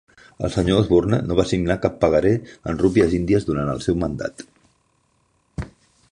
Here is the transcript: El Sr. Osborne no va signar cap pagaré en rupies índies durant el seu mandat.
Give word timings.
El 0.45 0.45
Sr. 0.51 0.73
Osborne 0.75 1.17
no 1.31 1.35
va 1.39 1.43
signar 1.49 1.75
cap 1.83 1.99
pagaré 2.05 2.31
en 2.71 2.79
rupies 2.79 3.13
índies 3.17 3.45
durant 3.51 3.69
el 3.75 3.83
seu 3.89 3.99
mandat. 4.05 4.45